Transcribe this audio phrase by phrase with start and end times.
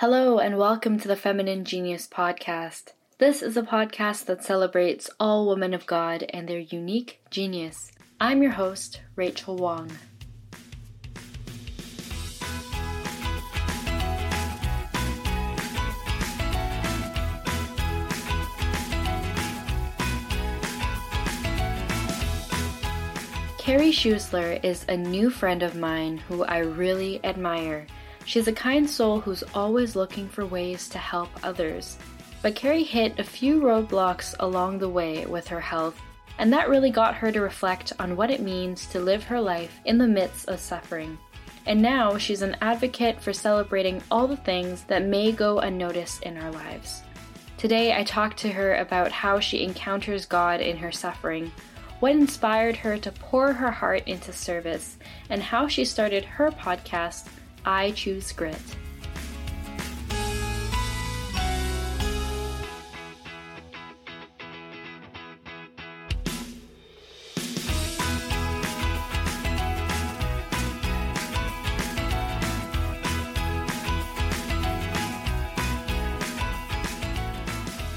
[0.00, 2.92] Hello, and welcome to the Feminine Genius Podcast.
[3.16, 7.92] This is a podcast that celebrates all women of God and their unique genius.
[8.20, 9.90] I'm your host, Rachel Wong.
[23.56, 27.86] Carrie Schuessler is a new friend of mine who I really admire.
[28.26, 31.96] She's a kind soul who's always looking for ways to help others.
[32.42, 36.00] But Carrie hit a few roadblocks along the way with her health,
[36.38, 39.78] and that really got her to reflect on what it means to live her life
[39.84, 41.16] in the midst of suffering.
[41.66, 46.36] And now she's an advocate for celebrating all the things that may go unnoticed in
[46.36, 47.02] our lives.
[47.58, 51.50] Today, I talked to her about how she encounters God in her suffering,
[52.00, 54.98] what inspired her to pour her heart into service,
[55.30, 57.28] and how she started her podcast,
[57.68, 58.56] I choose grit.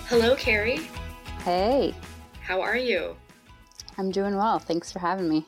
[0.08, 0.90] Hello, Carrie.
[1.46, 1.94] Hey.
[2.42, 3.16] How are you?
[4.00, 4.58] I'm doing well.
[4.58, 5.46] Thanks for having me.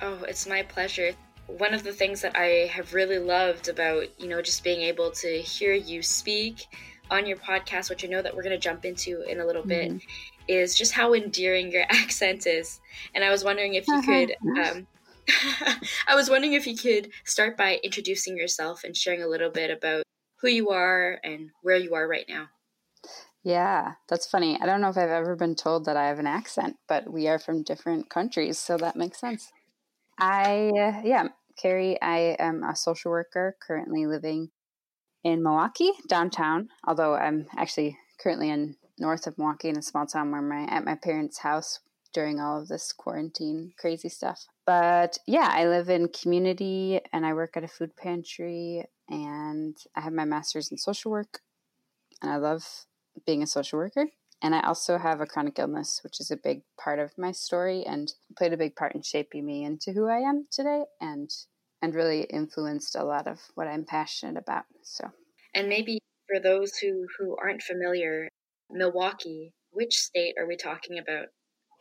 [0.00, 1.12] Oh, it's my pleasure
[1.46, 5.10] one of the things that I have really loved about, you know, just being able
[5.12, 6.66] to hear you speak
[7.10, 9.62] on your podcast, which I know that we're going to jump into in a little
[9.62, 10.08] bit, mm-hmm.
[10.48, 12.80] is just how endearing your accent is.
[13.14, 14.86] And I was wondering if you could, um,
[16.08, 19.70] I was wondering if you could start by introducing yourself and sharing a little bit
[19.70, 20.02] about
[20.40, 22.48] who you are and where you are right now.
[23.44, 24.58] Yeah, that's funny.
[24.60, 27.28] I don't know if I've ever been told that I have an accent, but we
[27.28, 29.52] are from different countries, so that makes sense.
[30.18, 31.28] I, uh, yeah,
[31.60, 34.50] Carrie, I am a social worker currently living
[35.24, 40.30] in Milwaukee, downtown, although I'm actually currently in north of Milwaukee in a small town
[40.30, 41.80] where my at my parents' house
[42.14, 44.46] during all of this quarantine crazy stuff.
[44.64, 50.00] But yeah, I live in community and I work at a food pantry and I
[50.00, 51.40] have my master's in social work
[52.22, 52.86] and I love
[53.26, 54.06] being a social worker.
[54.42, 57.84] And I also have a chronic illness, which is a big part of my story
[57.84, 61.30] and played a big part in shaping me into who I am today and
[61.82, 64.64] and really influenced a lot of what I'm passionate about.
[64.82, 65.10] So
[65.54, 68.28] And maybe for those who, who aren't familiar,
[68.70, 71.26] Milwaukee, which state are we talking about?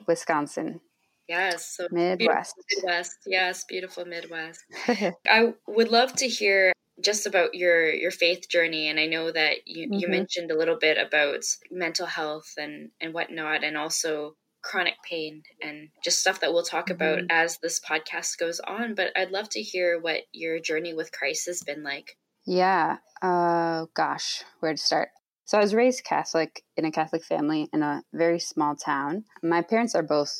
[0.07, 0.81] Wisconsin.
[1.27, 2.53] Yes, so Midwest.
[2.75, 3.17] Midwest.
[3.25, 4.59] Yes, beautiful Midwest.
[5.27, 9.57] I would love to hear just about your your faith journey and i know that
[9.65, 9.99] you, mm-hmm.
[9.99, 15.43] you mentioned a little bit about mental health and and whatnot and also chronic pain
[15.61, 16.95] and just stuff that we'll talk mm-hmm.
[16.95, 21.11] about as this podcast goes on but i'd love to hear what your journey with
[21.11, 25.09] christ has been like yeah uh gosh where to start
[25.43, 29.61] so i was raised catholic in a catholic family in a very small town my
[29.61, 30.33] parents are both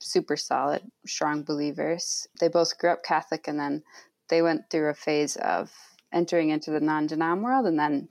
[0.00, 3.82] super solid strong believers they both grew up catholic and then
[4.28, 5.72] they went through a phase of
[6.12, 8.08] entering into the non-denom world and then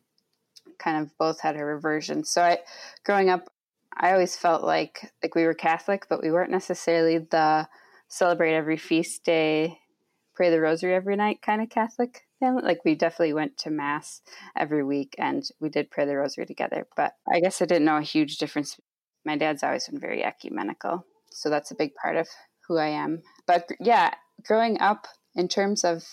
[0.78, 2.24] kind of both had a reversion.
[2.24, 2.59] So I
[3.06, 3.50] growing up
[3.96, 7.68] I always felt like like we were Catholic, but we weren't necessarily the
[8.07, 9.79] celebrate every feast day,
[10.35, 12.63] pray the rosary every night kind of Catholic family.
[12.63, 14.22] Like we definitely went to mass
[14.57, 16.88] every week and we did pray the rosary together.
[16.95, 18.80] But I guess I didn't know a huge difference.
[19.25, 22.28] My dad's always been very ecumenical, so that's a big part of
[22.68, 23.22] who I am.
[23.47, 24.13] But yeah,
[24.45, 26.03] growing up in terms of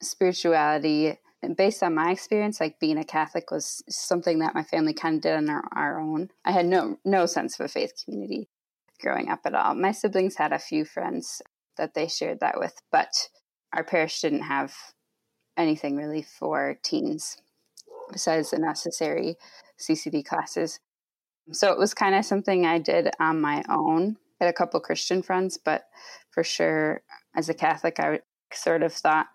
[0.00, 1.18] spirituality,
[1.56, 5.22] based on my experience, like being a Catholic was something that my family kind of
[5.22, 6.30] did on our, our own.
[6.44, 8.48] I had no no sense of a faith community
[9.00, 9.74] growing up at all.
[9.74, 11.42] My siblings had a few friends
[11.76, 13.28] that they shared that with, but
[13.72, 14.74] our parish didn't have
[15.56, 17.38] anything really for teens
[18.10, 19.36] besides the necessary
[19.80, 20.78] CCD classes.
[21.50, 24.16] So it was kind of something I did on my own.
[24.40, 25.84] I had a couple Christian friends, but
[26.30, 27.02] for sure
[27.34, 28.20] as a Catholic, I
[28.52, 29.26] sort of thought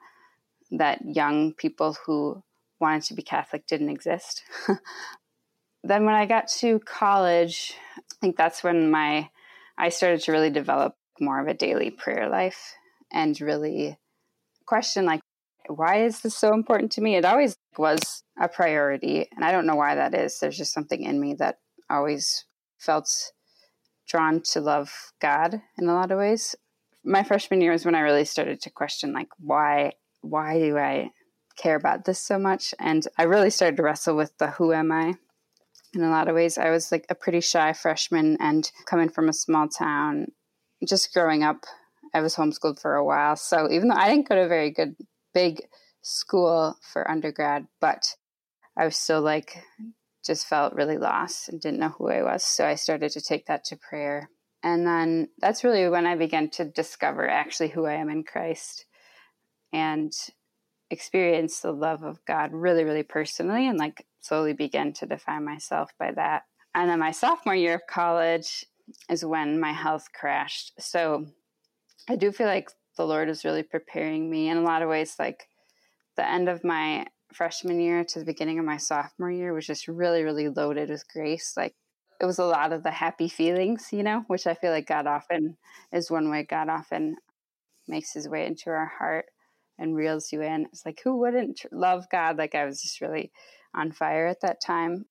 [0.72, 2.44] that young people who
[2.80, 4.44] wanted to be Catholic didn't exist.
[5.84, 9.30] then when I got to college, I think that's when my
[9.78, 12.74] I started to really develop more of a daily prayer life
[13.12, 13.98] and really
[14.66, 15.22] question like
[15.70, 17.16] why is this so important to me?
[17.16, 20.40] It always was a priority and I don't know why that is.
[20.40, 21.60] There's just something in me that
[21.90, 22.46] always
[22.80, 23.10] felt
[24.08, 24.92] drawn to love
[25.22, 26.56] God in a lot of ways
[27.08, 31.12] my freshman year was when I really started to question like why why do I
[31.58, 32.74] care about this so much?
[32.80, 35.16] And I really started to wrestle with the who am I
[35.94, 36.58] in a lot of ways.
[36.58, 40.28] I was like a pretty shy freshman and coming from a small town,
[40.88, 41.66] just growing up,
[42.14, 43.36] I was homeschooled for a while.
[43.36, 44.96] So even though I didn't go to a very good
[45.34, 45.62] big
[46.02, 48.16] school for undergrad, but
[48.78, 49.64] I was still like,
[50.26, 52.44] just felt really lost and didn't know who I was.
[52.44, 54.30] So I started to take that to prayer.
[54.68, 58.84] And then that's really when I began to discover actually who I am in Christ
[59.72, 60.12] and
[60.92, 65.92] experience the love of God really, really personally and like slowly begin to define myself
[65.98, 66.44] by that.
[66.76, 68.66] And then my sophomore year of college
[69.10, 70.74] is when my health crashed.
[70.82, 71.28] So
[72.10, 75.16] I do feel like the Lord is really preparing me in a lot of ways,
[75.18, 75.48] like
[76.18, 79.88] the end of my freshman year to the beginning of my sophomore year was just
[79.88, 81.54] really, really loaded with grace.
[81.56, 81.74] Like
[82.20, 85.08] it was a lot of the happy feelings, you know, which I feel like God
[85.08, 85.58] often
[85.92, 87.18] is one way God often
[87.88, 89.26] makes his way into our heart
[89.78, 90.66] and reels you in.
[90.66, 92.38] It's like, who wouldn't love God?
[92.38, 93.32] Like I was just really
[93.76, 95.06] on fire at that time.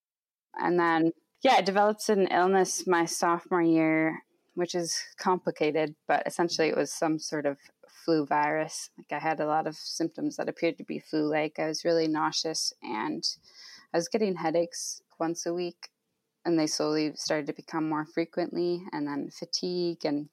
[0.58, 1.12] And then,
[1.43, 4.25] yeah, I developed an illness my sophomore year,
[4.55, 7.58] which is complicated, but essentially it was some sort of
[8.05, 8.91] flu virus.
[8.99, 11.58] Like I had a lot of symptoms that appeared to be flu like.
[11.58, 13.25] I was really nauseous and
[13.94, 15.88] I was getting headaches once a week
[16.46, 20.28] and they slowly started to become more frequently and then fatigue and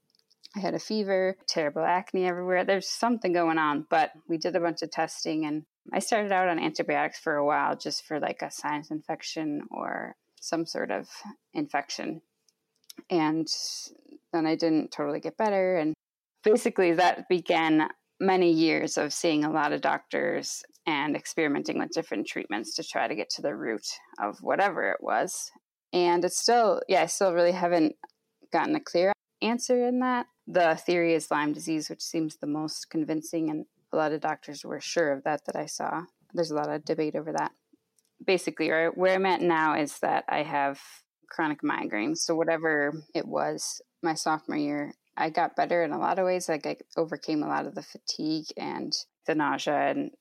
[0.56, 2.64] I had a fever, terrible acne everywhere.
[2.64, 6.48] There's something going on, but we did a bunch of testing and I started out
[6.48, 11.10] on antibiotics for a while just for like a sinus infection or some sort of
[11.56, 12.22] infection.
[13.10, 13.48] And
[14.32, 15.96] then I didn't totally get better and
[16.44, 17.90] basically that began
[18.20, 23.08] many years of seeing a lot of doctors and experimenting with different treatments to try
[23.08, 23.88] to get to the root
[24.22, 25.52] of whatever it was.
[25.94, 27.96] And it's still, yeah, I still really haven't
[28.52, 30.26] gotten a clear answer in that.
[30.48, 34.66] The theory is Lyme disease, which seems the most convincing, and a lot of doctors
[34.66, 36.04] were sure of that that I saw.
[36.34, 37.52] There's a lot of debate over that.
[38.26, 40.82] Basically, right, where I'm at now is that I have
[41.30, 42.20] chronic migraines.
[42.20, 46.50] So, whatever it was my sophomore year, I got better in a lot of ways.
[46.50, 48.94] Like I overcame a lot of the fatigue and
[49.28, 50.12] the nausea and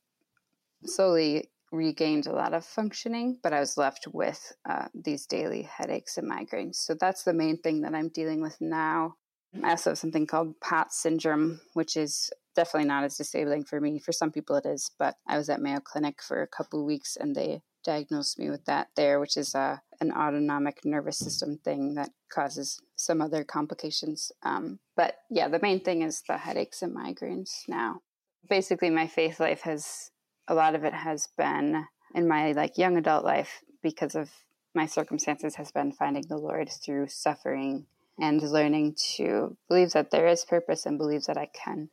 [0.85, 6.19] slowly regained a lot of functioning, but I was left with uh, these daily headaches
[6.19, 6.77] and migraines.
[6.77, 9.15] So that's the main thing that I'm dealing with now.
[9.63, 13.99] I also have something called POTS syndrome, which is definitely not as disabling for me.
[13.99, 17.17] For some people, it is, but I was at Mayo Clinic for a couple weeks
[17.17, 21.95] and they diagnosed me with that there, which is a an autonomic nervous system thing
[21.95, 24.33] that causes some other complications.
[24.43, 28.01] Um, but yeah, the main thing is the headaches and migraines now.
[28.49, 30.11] Basically, my faith life has
[30.49, 34.31] a lot of it has been in my like young adult life because of
[34.75, 37.87] my circumstances has been finding the Lord through suffering
[38.19, 41.89] and learning to believe that there is purpose and believe that I can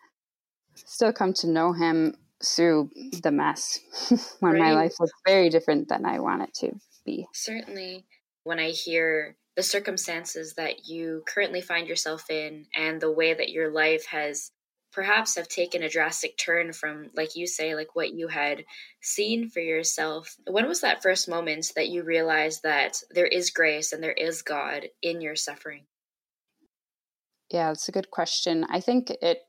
[0.75, 2.89] still come to know Him through
[3.21, 3.79] the mess
[4.39, 4.61] when right.
[4.61, 6.71] my life was very different than I want it to
[7.05, 7.27] be.
[7.33, 8.05] Certainly,
[8.43, 13.49] when I hear the circumstances that you currently find yourself in and the way that
[13.49, 14.51] your life has
[14.91, 18.65] perhaps have taken a drastic turn from like you say like what you had
[19.01, 20.35] seen for yourself.
[20.47, 24.41] When was that first moment that you realized that there is grace and there is
[24.41, 25.85] god in your suffering?
[27.51, 28.65] Yeah it's a good question.
[28.69, 29.39] I think it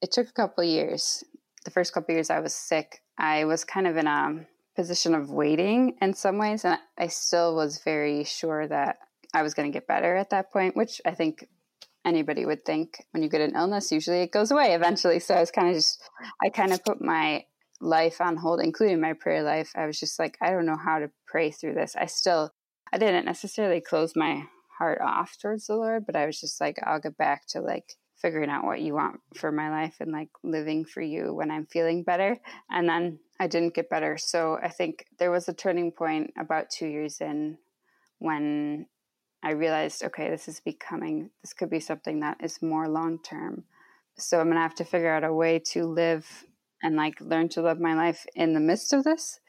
[0.00, 1.24] it took a couple years.
[1.64, 5.30] The first couple years I was sick, I was kind of in a position of
[5.30, 6.64] waiting in some ways.
[6.64, 8.98] And I still was very sure that
[9.34, 11.46] I was going to get better at that point, which I think
[12.04, 15.18] anybody would think when you get an illness, usually it goes away eventually.
[15.18, 16.02] So I was kind of just,
[16.42, 17.44] I kind of put my
[17.80, 19.72] life on hold, including my prayer life.
[19.74, 21.96] I was just like, I don't know how to pray through this.
[21.96, 22.52] I still,
[22.92, 24.44] I didn't necessarily close my
[24.78, 27.96] heart off towards the Lord, but I was just like, I'll get back to like
[28.16, 31.66] figuring out what you want for my life and like living for you when I'm
[31.66, 32.38] feeling better.
[32.70, 34.16] And then I didn't get better.
[34.16, 37.58] So I think there was a turning point about two years in
[38.20, 38.86] when
[39.42, 43.64] I realized, okay, this is becoming, this could be something that is more long term.
[44.16, 46.44] So I'm going to have to figure out a way to live
[46.82, 49.40] and like learn to love my life in the midst of this.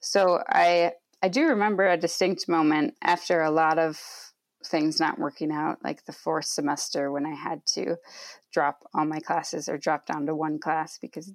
[0.00, 4.00] So I, I do remember a distinct moment after a lot of
[4.64, 7.96] things not working out, like the fourth semester when I had to
[8.52, 11.32] drop all my classes or drop down to one class because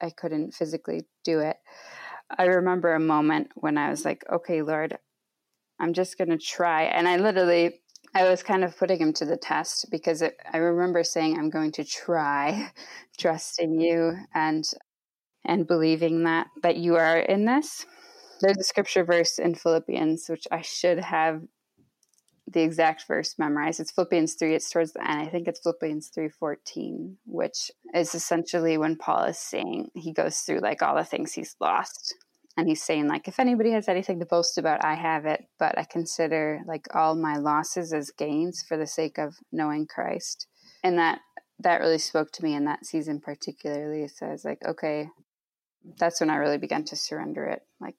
[0.00, 1.56] I couldn't physically do it.
[2.38, 4.98] I remember a moment when I was like, okay, Lord,
[5.78, 6.84] I'm just going to try.
[6.84, 7.80] And I literally,
[8.14, 11.50] I was kind of putting him to the test because it, I remember saying, I'm
[11.50, 12.70] going to try,
[13.18, 14.64] trust in you and
[15.44, 17.86] and believing that that you are in this.
[18.40, 21.42] There's a scripture verse in Philippians which I should have
[22.48, 23.80] the exact verse memorized.
[23.80, 24.54] It's Philippians 3.
[24.54, 25.20] It's towards the end.
[25.20, 30.60] I think it's Philippians 3:14, which is essentially when Paul is saying he goes through
[30.60, 32.14] like all the things he's lost.
[32.56, 35.78] And he's saying like if anybody has anything to boast about, I have it, but
[35.78, 40.46] I consider like all my losses as gains for the sake of knowing Christ.
[40.82, 41.20] And that
[41.58, 44.08] that really spoke to me in that season particularly.
[44.08, 45.08] So I was like, okay,
[45.98, 47.62] that's when I really began to surrender it.
[47.80, 47.94] Like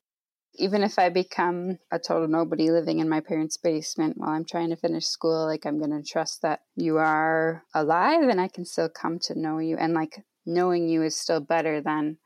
[0.55, 4.69] even if I become a total nobody living in my parents' basement while I'm trying
[4.69, 8.65] to finish school, like I'm going to trust that you are alive and I can
[8.65, 9.77] still come to know you.
[9.77, 12.17] And like knowing you is still better than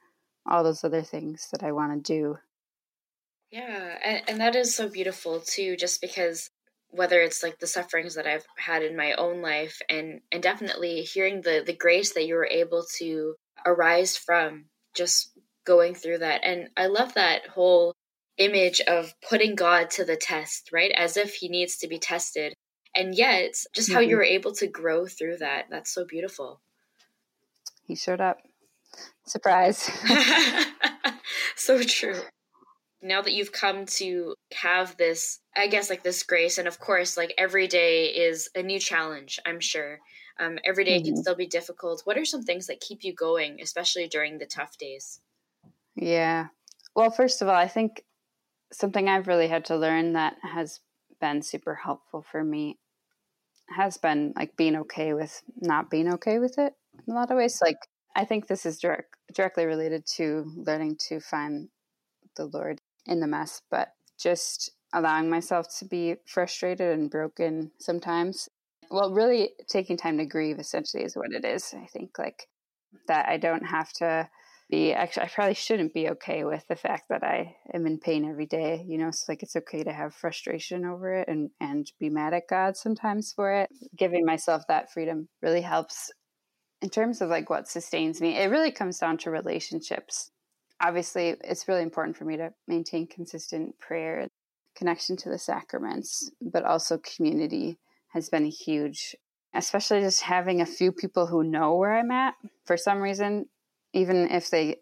[0.46, 2.38] all those other things that I want to do.
[3.52, 3.98] Yeah.
[4.04, 6.50] And, and that is so beautiful too, just because
[6.90, 11.02] whether it's like the sufferings that I've had in my own life and, and definitely
[11.02, 15.32] hearing the, the grace that you were able to arise from just
[15.66, 16.42] going through that.
[16.44, 17.94] And I love that whole
[18.38, 20.92] image of putting God to the test, right?
[20.92, 22.54] As if he needs to be tested.
[22.96, 23.96] And yet, just mm-hmm.
[23.96, 25.68] how you were able to grow through that.
[25.70, 26.60] That's so beautiful.
[27.84, 28.40] He showed up.
[29.26, 29.90] Surprise.
[31.56, 32.20] so true.
[33.02, 37.18] Now that you've come to have this, I guess, like this grace, and of course,
[37.18, 40.00] like every day is a new challenge, I'm sure.
[40.40, 41.06] Um, every day mm-hmm.
[41.06, 42.02] can still be difficult.
[42.06, 45.20] What are some things that keep you going, especially during the tough days?
[45.96, 46.48] Yeah.
[46.96, 48.04] Well, first of all, I think
[48.72, 50.80] something I've really had to learn that has
[51.20, 52.78] been super helpful for me
[53.70, 56.74] has been like being okay with not being okay with it
[57.08, 57.62] in a lot of ways.
[57.62, 57.78] Like,
[58.16, 61.70] I think this is direct, directly related to learning to find
[62.36, 63.90] the Lord in the mess, but
[64.20, 68.50] just allowing myself to be frustrated and broken sometimes.
[68.90, 71.74] Well, really taking time to grieve essentially is what it is.
[71.74, 72.48] I think like
[73.08, 74.30] that I don't have to
[74.70, 78.30] be actually I probably shouldn't be okay with the fact that I am in pain
[78.30, 78.84] every day.
[78.88, 82.34] You know, it's like it's okay to have frustration over it and and be mad
[82.34, 83.70] at God sometimes for it.
[83.98, 86.12] Giving myself that freedom really helps
[86.82, 88.38] in terms of like what sustains me.
[88.38, 90.32] It really comes down to relationships.
[90.82, 94.28] Obviously, it's really important for me to maintain consistent prayer,
[94.76, 97.78] connection to the sacraments, but also community
[98.14, 99.16] has been huge
[99.54, 102.36] especially just having a few people who know where I'm at.
[102.64, 103.48] For some reason,
[103.94, 104.78] even if they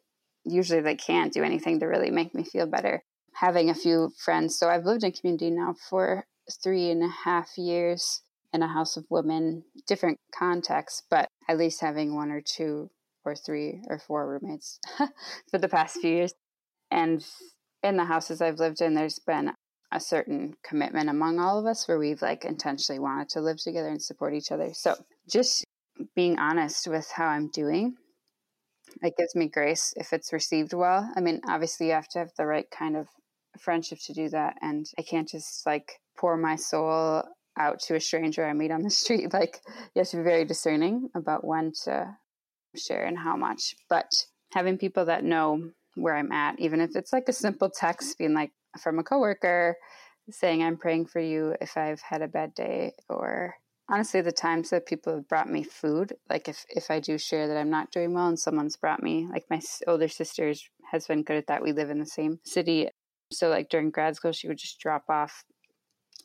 [0.46, 3.04] usually they can't do anything to really make me feel better
[3.34, 6.26] having a few friends so i've lived in community now for
[6.64, 8.22] three and a half years
[8.54, 12.90] in a house of women different contexts but at least having one or two
[13.26, 14.80] or three or four roommates
[15.52, 16.02] for the past mm-hmm.
[16.02, 16.34] few years
[16.92, 17.26] and
[17.84, 19.52] in the houses i've lived in there's been
[19.92, 23.90] a certain commitment among all of us where we've like intentionally wanted to live together
[23.90, 24.96] and support each other so
[25.30, 25.66] just
[26.16, 27.96] being honest with how i'm doing
[29.02, 31.10] it gives me grace if it's received well.
[31.16, 33.08] I mean, obviously, you have to have the right kind of
[33.60, 34.56] friendship to do that.
[34.62, 37.24] And I can't just like pour my soul
[37.60, 39.34] out to a stranger I meet on the street.
[39.34, 39.62] Like,
[39.94, 42.16] you have to be very discerning about when to
[42.76, 43.76] share and how much.
[43.90, 44.12] But
[44.54, 48.34] having people that know where I'm at, even if it's like a simple text being
[48.34, 49.76] like from a coworker
[50.32, 53.56] saying, I'm praying for you if I've had a bad day, or
[53.90, 57.48] honestly the times that people have brought me food like if if i do share
[57.48, 60.54] that i'm not doing well and someone's brought me like my older sister
[60.92, 62.88] has been good at that we live in the same city
[63.32, 65.44] so like during grad school she would just drop off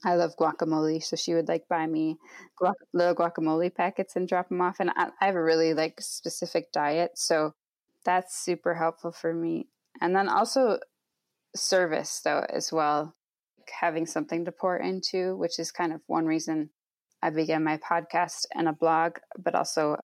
[0.05, 2.17] i love guacamole so she would like buy me
[2.61, 6.01] guac- little guacamole packets and drop them off and I, I have a really like
[6.01, 7.53] specific diet so
[8.05, 9.69] that's super helpful for me
[10.01, 10.79] and then also
[11.57, 13.15] service though as well
[13.59, 16.71] like having something to pour into which is kind of one reason
[17.25, 19.97] I began my podcast and a blog, but also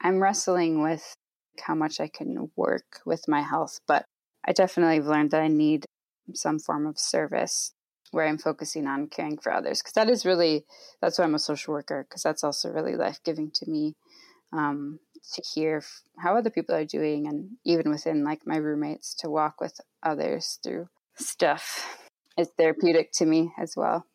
[0.00, 1.16] I'm wrestling with
[1.60, 3.80] how much I can work with my health.
[3.88, 4.04] But
[4.46, 5.84] I definitely have learned that I need
[6.32, 7.72] some form of service
[8.10, 10.64] where I'm focusing on caring for others because that is really
[11.00, 13.96] that's why I'm a social worker because that's also really life giving to me
[14.52, 14.98] um,
[15.34, 15.82] to hear
[16.18, 20.58] how other people are doing and even within like my roommates to walk with others
[20.62, 21.98] through stuff
[22.38, 24.06] is therapeutic to me as well.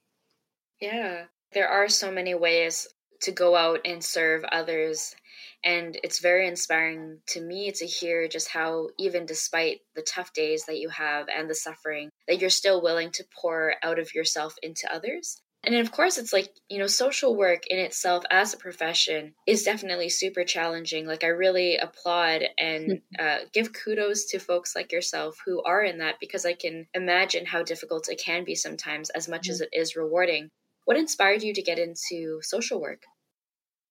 [0.82, 2.88] Yeah, there are so many ways
[3.22, 5.16] to go out and serve others.
[5.64, 10.66] And it's very inspiring to me to hear just how even despite the tough days
[10.66, 14.56] that you have and the suffering that you're still willing to pour out of yourself
[14.62, 15.42] into others.
[15.66, 19.64] And of course it's like you know social work in itself as a profession is
[19.64, 21.08] definitely super challenging.
[21.08, 25.98] Like i really applaud and uh, give kudos to folks like yourself who are in
[25.98, 29.70] that because i can imagine how difficult it can be sometimes as much as it
[29.74, 30.52] is rewarding
[30.86, 33.04] what inspired you to get into social work?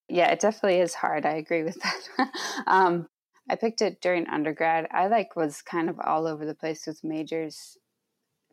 [0.08, 1.26] Yeah, it definitely is hard.
[1.26, 2.28] I agree with that.
[2.66, 3.06] um,
[3.50, 4.88] I picked it during undergrad.
[4.90, 7.76] I like was kind of all over the place with majors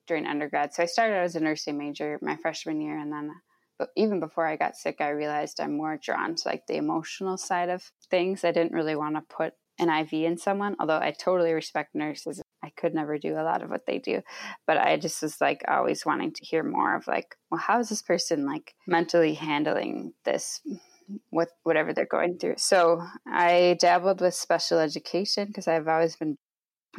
[0.07, 0.73] during undergrad.
[0.73, 3.31] So I started out as a nursing major my freshman year, and then,
[3.77, 7.37] but even before I got sick, I realized I'm more drawn to like the emotional
[7.37, 8.43] side of things.
[8.43, 12.41] I didn't really want to put an IV in someone, although I totally respect nurses
[12.63, 14.21] I could never do a lot of what they do.
[14.67, 17.89] But I just was like always wanting to hear more of like, well, how is
[17.89, 20.61] this person like mentally handling this?
[21.29, 22.55] With whatever they're going through.
[22.57, 26.37] So I dabbled with special education because I've always been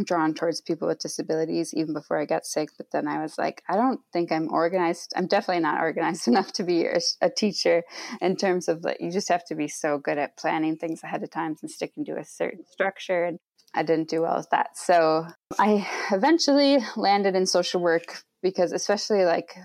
[0.04, 2.70] drawn towards people with disabilities even before I got sick.
[2.76, 5.12] But then I was like, I don't think I'm organized.
[5.16, 7.82] I'm definitely not organized enough to be a, teacher
[8.20, 11.22] in terms of like, you just have to be so good at planning things ahead
[11.22, 13.24] of time and sticking to a certain structure.
[13.24, 13.38] And
[13.74, 14.76] I didn't do well with that.
[14.76, 15.26] So
[15.58, 19.56] I eventually landed in social work because, especially like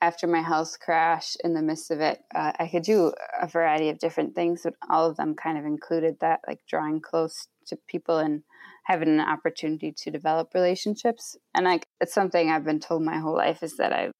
[0.00, 3.88] after my health crash in the midst of it, uh, I could do a variety
[3.88, 7.78] of different things, but all of them kind of included that, like drawing close to
[7.88, 8.42] people and
[8.84, 11.36] having an opportunity to develop relationships.
[11.54, 14.12] And like it's something I've been told my whole life is that I'm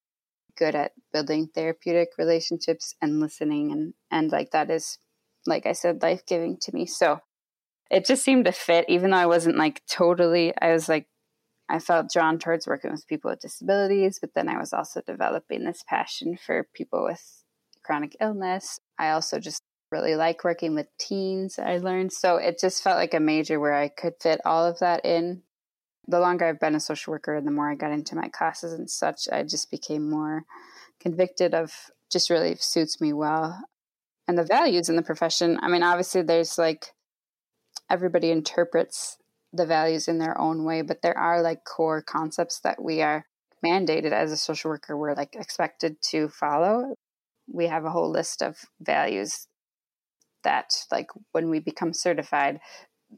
[0.56, 4.98] good at building therapeutic relationships and listening and and like that is
[5.44, 6.86] like I said life giving to me.
[6.86, 7.20] So
[7.90, 11.06] it just seemed to fit even though I wasn't like totally I was like
[11.68, 15.64] I felt drawn towards working with people with disabilities, but then I was also developing
[15.64, 17.42] this passion for people with
[17.82, 18.78] chronic illness.
[18.98, 22.12] I also just really like working with teens, I learned.
[22.12, 25.42] So it just felt like a major where I could fit all of that in.
[26.08, 28.72] The longer I've been a social worker and the more I got into my classes
[28.72, 30.44] and such, I just became more
[31.00, 31.72] convicted of
[32.12, 33.60] just really suits me well.
[34.28, 36.92] And the values in the profession, I mean, obviously, there's like
[37.90, 39.18] everybody interprets
[39.52, 43.26] the values in their own way, but there are like core concepts that we are
[43.64, 46.94] mandated as a social worker, we're like expected to follow.
[47.52, 49.46] We have a whole list of values
[50.44, 52.60] that, like, when we become certified,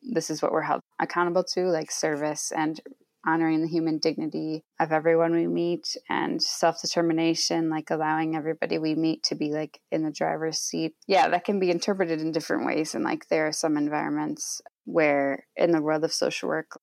[0.02, 2.80] this is what we're held accountable to, like service and
[3.26, 9.22] honoring the human dignity of everyone we meet and self-determination like allowing everybody we meet
[9.22, 12.94] to be like in the driver's seat yeah that can be interpreted in different ways
[12.94, 16.80] and like there are some environments where in the world of social work,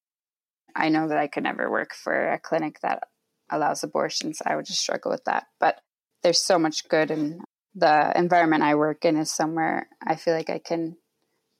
[0.75, 3.03] I know that I could never work for a clinic that
[3.49, 4.41] allows abortions.
[4.45, 5.45] I would just struggle with that.
[5.59, 5.81] But
[6.21, 7.41] there's so much good in
[7.73, 10.97] the environment I work in is somewhere I feel like I can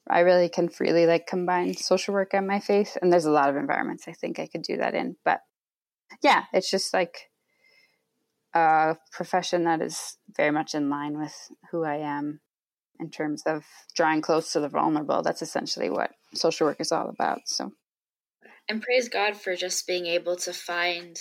[0.09, 2.97] I really can freely like combine social work and my faith.
[3.01, 5.15] And there's a lot of environments I think I could do that in.
[5.25, 5.39] But
[6.21, 7.29] yeah, it's just like
[8.53, 11.35] a profession that is very much in line with
[11.71, 12.39] who I am
[12.99, 13.65] in terms of
[13.95, 15.21] drawing close to the vulnerable.
[15.21, 17.41] That's essentially what social work is all about.
[17.45, 17.71] So,
[18.69, 21.19] and praise God for just being able to find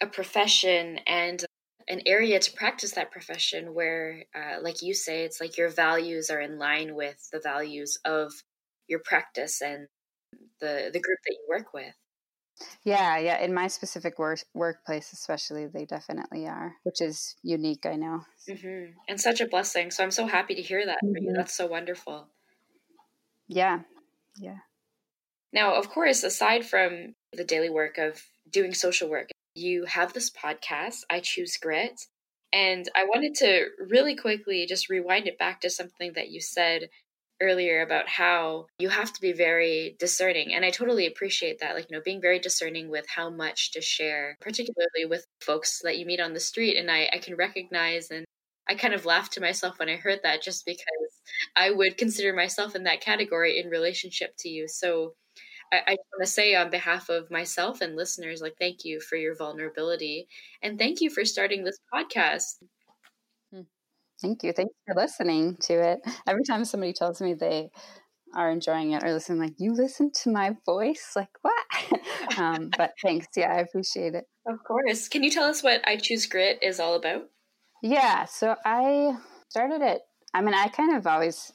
[0.00, 1.44] a profession and
[1.90, 6.30] an area to practice that profession where, uh, like you say, it's like your values
[6.30, 8.32] are in line with the values of
[8.86, 9.88] your practice and
[10.60, 11.94] the the group that you work with.
[12.84, 13.42] Yeah, yeah.
[13.42, 17.84] In my specific work workplace, especially, they definitely are, which is unique.
[17.84, 18.92] I know, mm-hmm.
[19.08, 19.90] and such a blessing.
[19.90, 21.12] So I'm so happy to hear that mm-hmm.
[21.12, 21.32] for you.
[21.34, 22.28] That's so wonderful.
[23.48, 23.80] Yeah,
[24.38, 24.58] yeah.
[25.52, 30.30] Now, of course, aside from the daily work of doing social work, you have this
[30.30, 32.06] podcast, I Choose Grit.
[32.52, 36.88] And I wanted to really quickly just rewind it back to something that you said
[37.42, 41.86] earlier about how you have to be very discerning and i totally appreciate that like
[41.88, 46.04] you know being very discerning with how much to share particularly with folks that you
[46.04, 48.26] meet on the street and i, I can recognize and
[48.68, 50.84] i kind of laughed to myself when i heard that just because
[51.56, 55.14] i would consider myself in that category in relationship to you so
[55.72, 59.16] I, I want to say on behalf of myself and listeners, like, thank you for
[59.16, 60.28] your vulnerability.
[60.62, 62.56] And thank you for starting this podcast.
[64.20, 64.52] Thank you.
[64.52, 66.00] Thanks for listening to it.
[66.26, 67.70] Every time somebody tells me they
[68.34, 71.12] are enjoying it or listening, like, you listen to my voice?
[71.16, 71.64] Like, what?
[72.38, 73.28] um, but thanks.
[73.34, 74.24] Yeah, I appreciate it.
[74.46, 75.08] Of course.
[75.08, 77.30] Can you tell us what I Choose Grit is all about?
[77.82, 78.26] Yeah.
[78.26, 79.16] So I
[79.48, 80.02] started it.
[80.34, 81.52] I mean, I kind of always,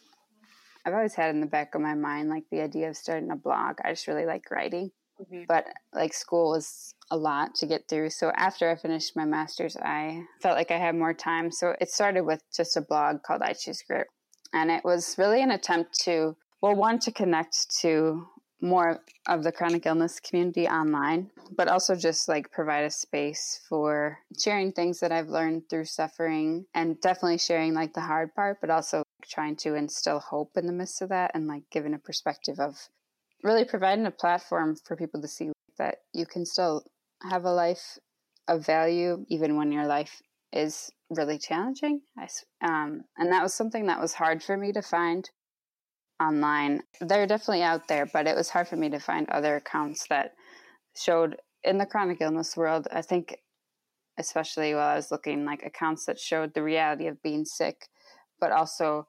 [0.85, 3.35] I've always had in the back of my mind, like the idea of starting a
[3.35, 3.77] blog.
[3.83, 4.91] I just really like writing.
[5.21, 5.43] Mm-hmm.
[5.47, 8.09] But like school was a lot to get through.
[8.09, 11.51] So after I finished my master's, I felt like I had more time.
[11.51, 14.07] So it started with just a blog called I Choose Grit.
[14.53, 18.27] And it was really an attempt to, well, one, to connect to
[18.61, 24.17] more of the chronic illness community online, but also just like provide a space for
[24.39, 28.69] sharing things that I've learned through suffering and definitely sharing like the hard part, but
[28.69, 32.59] also trying to instill hope in the midst of that and like giving a perspective
[32.59, 32.89] of
[33.43, 36.83] really providing a platform for people to see that you can still
[37.21, 37.97] have a life
[38.47, 42.01] of value even when your life is really challenging.
[42.17, 42.27] I,
[42.61, 45.29] Um, and that was something that was hard for me to find
[46.21, 46.81] online.
[47.01, 50.31] They're definitely out there, but it was hard for me to find other accounts that
[50.95, 52.87] showed in the chronic illness world.
[52.91, 53.37] I think,
[54.17, 57.87] especially while I was looking, like accounts that showed the reality of being sick,
[58.39, 59.07] but also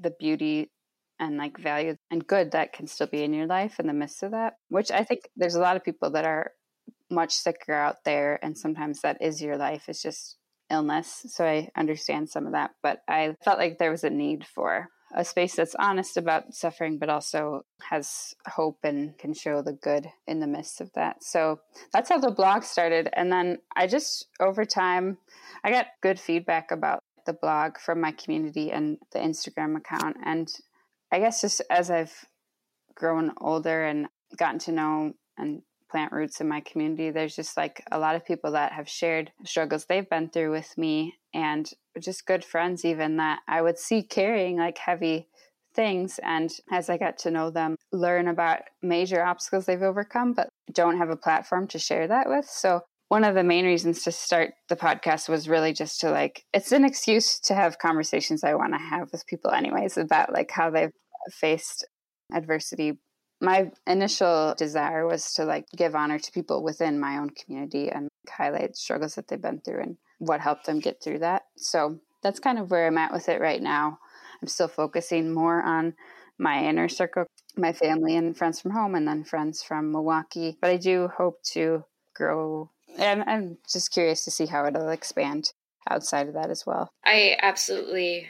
[0.00, 0.70] the beauty
[1.18, 4.22] and like value and good that can still be in your life in the midst
[4.22, 6.52] of that, which I think there's a lot of people that are
[7.10, 10.36] much sicker out there and sometimes that is your life it's just
[10.70, 14.46] illness so i understand some of that but i felt like there was a need
[14.46, 19.72] for a space that's honest about suffering, but also has hope and can show the
[19.72, 21.24] good in the midst of that.
[21.24, 21.60] So
[21.92, 23.08] that's how the blog started.
[23.12, 25.18] And then I just, over time,
[25.64, 26.99] I got good feedback about
[27.30, 30.16] the blog from my community and the Instagram account.
[30.24, 30.52] And
[31.12, 32.24] I guess just as I've
[32.96, 37.84] grown older and gotten to know and plant roots in my community, there's just like
[37.92, 42.26] a lot of people that have shared struggles they've been through with me and just
[42.26, 45.28] good friends, even that I would see carrying like heavy
[45.72, 46.18] things.
[46.24, 50.98] And as I got to know them, learn about major obstacles they've overcome, but don't
[50.98, 52.46] have a platform to share that with.
[52.46, 56.44] So one of the main reasons to start the podcast was really just to like
[56.54, 60.50] it's an excuse to have conversations I want to have with people anyways about like
[60.50, 60.92] how they've
[61.30, 61.86] faced
[62.32, 62.98] adversity
[63.40, 68.08] my initial desire was to like give honor to people within my own community and
[68.28, 71.44] highlight struggles that they've been through and what helped them get through that.
[71.56, 73.98] So that's kind of where I'm at with it right now.
[74.40, 75.94] I'm still focusing more on
[76.38, 80.56] my inner circle, my family and friends from home, and then friends from Milwaukee.
[80.60, 82.70] But I do hope to grow.
[82.98, 85.52] And I'm just curious to see how it'll expand
[85.88, 86.90] outside of that as well.
[87.04, 88.28] I absolutely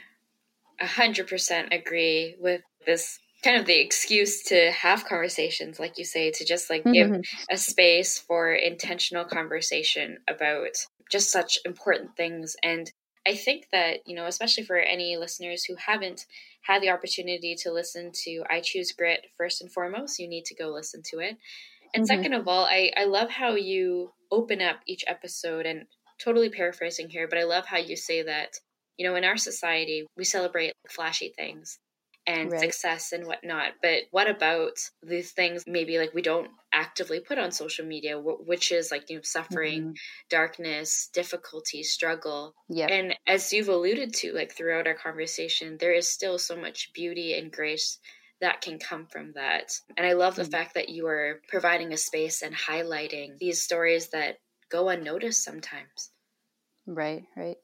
[0.81, 6.45] 100% agree with this kind of the excuse to have conversations like you say to
[6.45, 7.21] just like give mm-hmm.
[7.49, 10.69] a space for intentional conversation about
[11.11, 12.91] just such important things and
[13.27, 16.25] i think that you know especially for any listeners who haven't
[16.61, 20.55] had the opportunity to listen to i choose grit first and foremost you need to
[20.55, 21.35] go listen to it
[21.93, 22.15] and mm-hmm.
[22.15, 25.85] second of all i i love how you open up each episode and
[26.19, 28.53] totally paraphrasing here but i love how you say that
[28.97, 31.79] you know in our society we celebrate flashy things
[32.27, 32.61] and right.
[32.61, 33.73] success and whatnot.
[33.81, 34.73] But what about
[35.03, 39.17] these things maybe like we don't actively put on social media, which is like, you
[39.17, 39.93] know, suffering, mm-hmm.
[40.29, 42.53] darkness, difficulty, struggle.
[42.69, 42.87] Yeah.
[42.87, 47.33] And as you've alluded to, like throughout our conversation, there is still so much beauty
[47.33, 47.97] and grace
[48.41, 49.71] that can come from that.
[49.95, 50.51] And I love the mm-hmm.
[50.51, 54.37] fact that you are providing a space and highlighting these stories that
[54.69, 56.11] go unnoticed sometimes.
[56.85, 57.57] Right, right.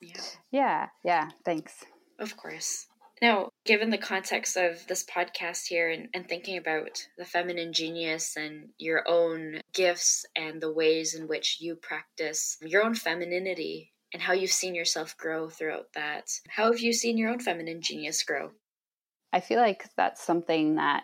[0.00, 0.20] Yeah.
[0.50, 1.30] Yeah, yeah.
[1.44, 1.84] Thanks.
[2.18, 2.86] Of course.
[3.22, 8.36] Now, given the context of this podcast here and, and, thinking about the feminine genius
[8.36, 14.20] and your own gifts and the ways in which you practice your own femininity and
[14.20, 18.22] how you've seen yourself grow throughout that, how have you seen your own feminine genius
[18.24, 18.50] grow?
[19.34, 21.02] I feel like that's something that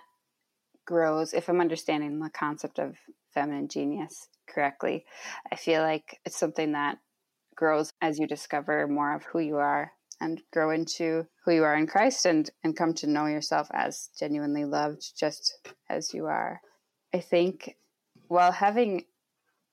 [0.87, 2.95] grows, if I'm understanding the concept of
[3.35, 5.05] feminine genius correctly,
[5.53, 6.99] I feel like it's something that
[7.57, 9.91] grows as you discover more of who you are
[10.21, 14.11] and grow into who you are in Christ and and come to know yourself as
[14.17, 16.61] genuinely loved just as you are.
[17.13, 17.75] I think
[18.29, 19.07] while having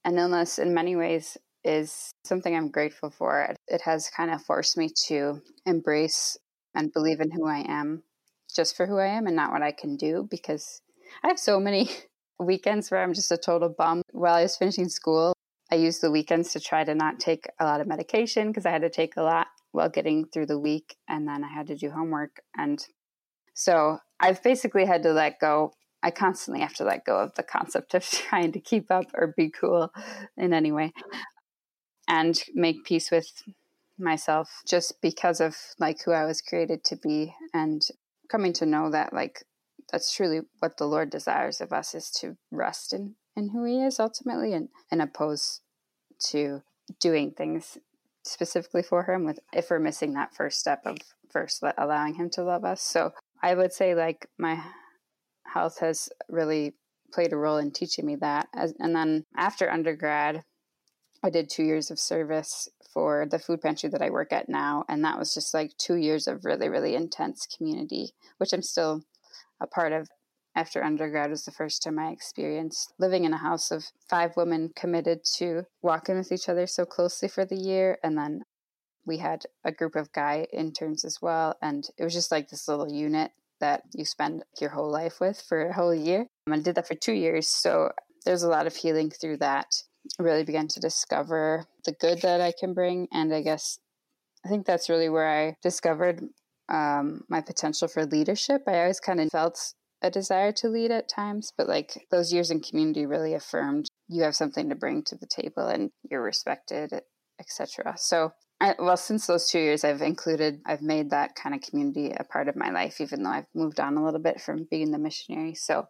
[0.04, 3.54] an illness in many ways is something I'm grateful for.
[3.68, 6.38] It has kind of forced me to embrace
[6.74, 8.02] and believe in who I am
[8.58, 10.82] just for who I am and not what I can do because
[11.24, 11.90] I have so many
[12.40, 14.02] weekends where I'm just a total bum.
[14.12, 15.34] While I was finishing school,
[15.72, 18.72] I used the weekends to try to not take a lot of medication because I
[18.72, 21.76] had to take a lot while getting through the week and then I had to
[21.76, 22.84] do homework and
[23.54, 27.44] so I've basically had to let go I constantly have to let go of the
[27.44, 29.92] concept of trying to keep up or be cool
[30.38, 30.94] in any way
[32.08, 33.44] and make peace with
[34.00, 37.82] myself just because of like who I was created to be and
[38.30, 39.44] coming to know that like
[39.92, 43.82] that's truly what the Lord desires of us is to rest in in who he
[43.82, 45.62] is ultimately and and opposed
[46.30, 46.62] to
[47.00, 47.78] doing things
[48.24, 50.98] specifically for him with if we're missing that first step of
[51.32, 52.82] first allowing him to love us.
[52.82, 53.12] So
[53.42, 54.62] I would say like my
[55.46, 56.74] health has really
[57.14, 58.48] played a role in teaching me that.
[58.54, 60.44] As, and then after undergrad,
[61.28, 64.86] I did two years of service for the food pantry that I work at now.
[64.88, 69.04] And that was just like two years of really, really intense community, which I'm still
[69.60, 70.08] a part of
[70.56, 74.72] after undergrad was the first time I experienced living in a house of five women
[74.76, 78.00] committed to walking with each other so closely for the year.
[78.04, 78.42] And then
[79.06, 81.56] we had a group of guy interns as well.
[81.62, 85.44] And it was just like this little unit that you spend your whole life with
[85.48, 86.26] for a whole year.
[86.50, 87.48] I did that for two years.
[87.50, 87.92] So
[88.26, 89.68] there's a lot of healing through that.
[90.20, 93.08] Really began to discover the good that I can bring.
[93.12, 93.80] And I guess
[94.46, 96.22] I think that's really where I discovered
[96.70, 98.64] um, my potential for leadership.
[98.68, 102.52] I always kind of felt a desire to lead at times, but like those years
[102.52, 107.02] in community really affirmed you have something to bring to the table and you're respected,
[107.40, 107.96] etc.
[107.98, 112.12] So, I, well, since those two years, I've included, I've made that kind of community
[112.12, 114.92] a part of my life, even though I've moved on a little bit from being
[114.92, 115.54] the missionary.
[115.54, 115.88] So,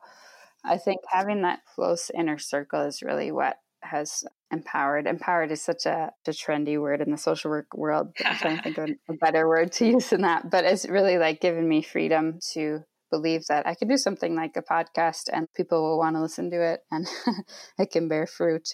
[0.66, 5.08] I think having that close inner circle is really what has empowered.
[5.08, 8.10] Empowered is such a, a trendy word in the social work world.
[8.26, 10.50] I'm trying to think of a better word to use than that.
[10.50, 14.58] But it's really like given me freedom to believe that I can do something like
[14.58, 17.08] a podcast and people will want to listen to it and
[17.80, 18.68] it can bear fruit.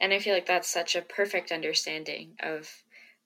[0.00, 2.68] And I feel like that's such a perfect understanding of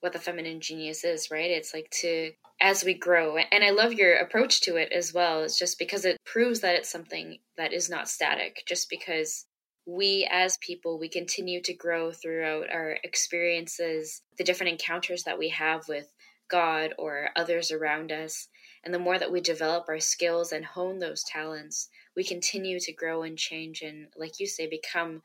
[0.01, 1.49] what the feminine genius is, right?
[1.49, 5.43] It's like to, as we grow, and I love your approach to it as well.
[5.43, 9.45] It's just because it proves that it's something that is not static, just because
[9.89, 15.49] we as people, we continue to grow throughout our experiences, the different encounters that we
[15.49, 16.13] have with
[16.49, 18.47] God or others around us.
[18.83, 22.93] And the more that we develop our skills and hone those talents, we continue to
[22.93, 25.21] grow and change and, like you say, become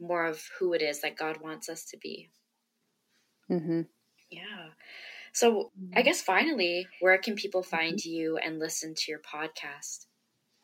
[0.00, 2.28] more of who it is that God wants us to be.
[3.50, 3.82] Mm-hmm.
[4.30, 4.68] Yeah.
[5.32, 10.06] So I guess finally, where can people find you and listen to your podcast?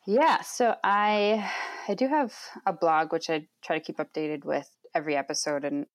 [0.07, 1.51] Yeah, so I
[1.88, 2.35] I do have
[2.67, 5.87] a blog which I try to keep updated with every episode and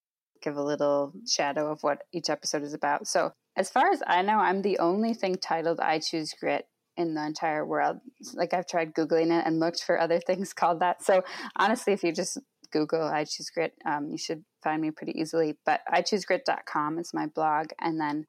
[0.42, 3.08] give a little shadow of what each episode is about.
[3.08, 6.66] So as far as I know, I'm the only thing titled I Choose Grit
[6.98, 7.98] in the entire world.
[8.34, 11.04] Like I've tried Googling it and looked for other things called that.
[11.04, 11.24] So
[11.56, 12.40] honestly, if you just
[12.72, 15.58] Google I Choose Grit, um, you should find me pretty easily.
[15.66, 17.68] But ichoosegrit.com is my blog.
[17.80, 18.26] And then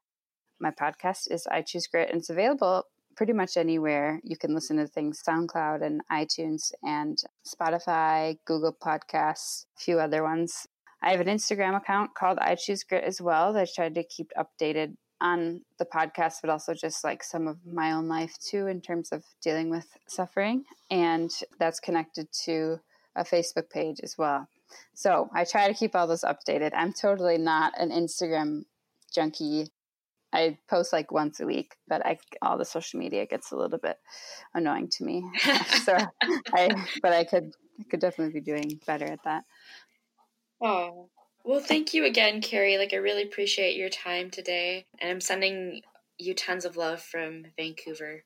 [0.61, 2.11] my podcast is I Choose Grit.
[2.11, 2.85] And it's available
[3.21, 9.67] pretty much anywhere you can listen to things SoundCloud and iTunes and Spotify, Google Podcasts,
[9.77, 10.67] a few other ones.
[11.03, 14.05] I have an Instagram account called I Choose Grit as well that I tried to
[14.05, 18.69] keep updated on the podcast, but also just like some of my own life too,
[18.69, 20.65] in terms of dealing with suffering.
[20.91, 22.81] And that's connected to
[23.17, 24.49] a Facebook page as well.
[24.95, 26.71] So I try to keep all those updated.
[26.75, 28.63] I'm totally not an Instagram
[29.13, 29.69] junkie.
[30.33, 33.79] I post like once a week, but I all the social media gets a little
[33.79, 33.97] bit
[34.55, 35.25] annoying to me.
[35.85, 35.97] so
[36.53, 36.71] I,
[37.03, 39.45] but I could I could definitely be doing better at that.
[40.63, 41.09] Oh,
[41.43, 42.77] well, thank you again, Carrie.
[42.77, 44.85] Like, I really appreciate your time today.
[45.01, 45.81] And I'm sending
[46.19, 48.25] you tons of love from Vancouver.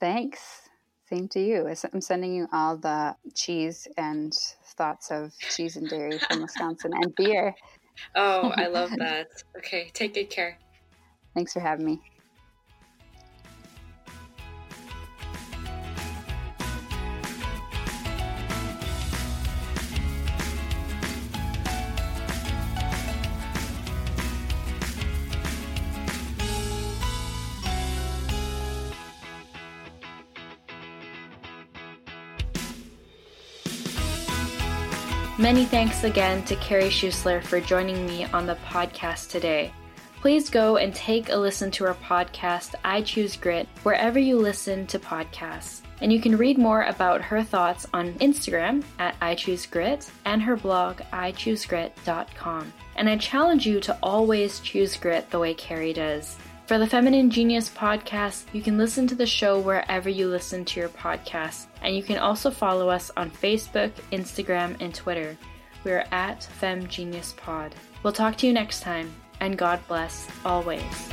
[0.00, 0.62] Thanks.
[1.08, 1.68] Same to you.
[1.92, 4.32] I'm sending you all the cheese and
[4.76, 7.54] thoughts of cheese and dairy from Wisconsin and beer.
[8.16, 9.28] Oh, I love that.
[9.58, 10.58] Okay, take good care.
[11.34, 12.00] Thanks for having me.
[35.38, 39.72] Many thanks again to Carrie Schuessler for joining me on the podcast today.
[40.22, 44.86] Please go and take a listen to her podcast, I Choose Grit, wherever you listen
[44.86, 45.80] to podcasts.
[46.00, 50.40] And you can read more about her thoughts on Instagram at I Choose Grit and
[50.40, 52.72] her blog, ichoosegrit.com.
[52.94, 56.36] And I challenge you to always choose grit the way Carrie does.
[56.66, 60.78] For the Feminine Genius podcast, you can listen to the show wherever you listen to
[60.78, 65.36] your podcast, and you can also follow us on Facebook, Instagram, and Twitter.
[65.82, 67.72] We're at FemGeniusPod.
[68.04, 71.12] We'll talk to you next time, and God bless always.